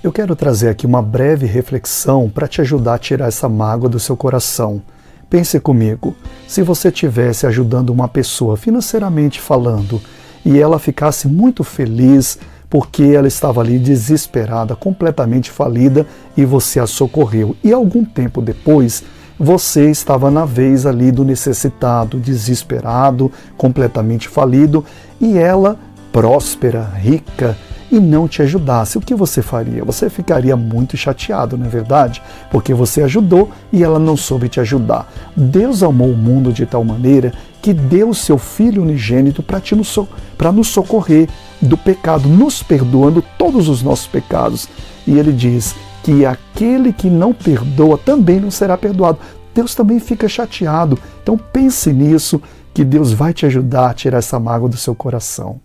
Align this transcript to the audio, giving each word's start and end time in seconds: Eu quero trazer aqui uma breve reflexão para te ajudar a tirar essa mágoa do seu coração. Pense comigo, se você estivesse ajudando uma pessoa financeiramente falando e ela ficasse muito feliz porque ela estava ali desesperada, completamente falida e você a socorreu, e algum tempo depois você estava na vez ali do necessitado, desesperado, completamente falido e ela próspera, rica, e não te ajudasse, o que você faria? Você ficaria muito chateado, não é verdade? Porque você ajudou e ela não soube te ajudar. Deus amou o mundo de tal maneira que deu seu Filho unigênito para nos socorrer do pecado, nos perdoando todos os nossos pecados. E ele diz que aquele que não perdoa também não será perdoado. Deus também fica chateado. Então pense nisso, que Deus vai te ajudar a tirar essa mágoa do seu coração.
Eu 0.00 0.12
quero 0.12 0.36
trazer 0.36 0.68
aqui 0.68 0.86
uma 0.86 1.02
breve 1.02 1.44
reflexão 1.44 2.30
para 2.32 2.46
te 2.46 2.60
ajudar 2.60 2.94
a 2.94 2.98
tirar 2.98 3.26
essa 3.26 3.48
mágoa 3.48 3.88
do 3.88 3.98
seu 3.98 4.16
coração. 4.16 4.80
Pense 5.28 5.58
comigo, 5.58 6.14
se 6.46 6.62
você 6.62 6.86
estivesse 6.86 7.48
ajudando 7.48 7.90
uma 7.90 8.06
pessoa 8.06 8.56
financeiramente 8.56 9.40
falando 9.40 10.00
e 10.44 10.56
ela 10.56 10.78
ficasse 10.78 11.26
muito 11.26 11.64
feliz 11.64 12.38
porque 12.70 13.02
ela 13.02 13.26
estava 13.26 13.60
ali 13.60 13.76
desesperada, 13.76 14.76
completamente 14.76 15.50
falida 15.50 16.06
e 16.36 16.44
você 16.44 16.78
a 16.78 16.86
socorreu, 16.86 17.56
e 17.64 17.72
algum 17.72 18.04
tempo 18.04 18.40
depois 18.40 19.02
você 19.36 19.90
estava 19.90 20.30
na 20.30 20.44
vez 20.44 20.86
ali 20.86 21.10
do 21.10 21.24
necessitado, 21.24 22.20
desesperado, 22.20 23.32
completamente 23.56 24.28
falido 24.28 24.84
e 25.20 25.36
ela 25.36 25.76
próspera, 26.12 26.84
rica, 26.84 27.56
e 27.90 27.98
não 27.98 28.28
te 28.28 28.42
ajudasse, 28.42 28.98
o 28.98 29.00
que 29.00 29.14
você 29.14 29.40
faria? 29.40 29.84
Você 29.84 30.10
ficaria 30.10 30.56
muito 30.56 30.96
chateado, 30.96 31.56
não 31.56 31.66
é 31.66 31.68
verdade? 31.68 32.22
Porque 32.50 32.74
você 32.74 33.02
ajudou 33.02 33.50
e 33.72 33.82
ela 33.82 33.98
não 33.98 34.16
soube 34.16 34.48
te 34.48 34.60
ajudar. 34.60 35.10
Deus 35.36 35.82
amou 35.82 36.10
o 36.10 36.16
mundo 36.16 36.52
de 36.52 36.66
tal 36.66 36.84
maneira 36.84 37.32
que 37.62 37.72
deu 37.72 38.14
seu 38.14 38.38
Filho 38.38 38.82
unigênito 38.82 39.42
para 39.42 40.52
nos 40.52 40.68
socorrer 40.68 41.28
do 41.60 41.76
pecado, 41.76 42.28
nos 42.28 42.62
perdoando 42.62 43.22
todos 43.36 43.68
os 43.68 43.82
nossos 43.82 44.06
pecados. 44.06 44.68
E 45.06 45.18
ele 45.18 45.32
diz 45.32 45.74
que 46.02 46.24
aquele 46.24 46.92
que 46.92 47.08
não 47.08 47.32
perdoa 47.32 47.98
também 47.98 48.40
não 48.40 48.50
será 48.50 48.76
perdoado. 48.76 49.18
Deus 49.54 49.74
também 49.74 49.98
fica 49.98 50.28
chateado. 50.28 50.98
Então 51.22 51.36
pense 51.36 51.92
nisso, 51.92 52.40
que 52.72 52.84
Deus 52.84 53.12
vai 53.12 53.32
te 53.32 53.44
ajudar 53.44 53.90
a 53.90 53.94
tirar 53.94 54.18
essa 54.18 54.38
mágoa 54.38 54.68
do 54.68 54.76
seu 54.76 54.94
coração. 54.94 55.60